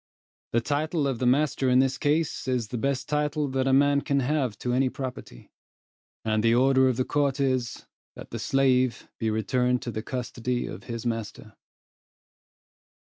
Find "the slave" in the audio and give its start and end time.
8.31-9.07